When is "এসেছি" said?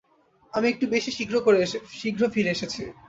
2.51-2.81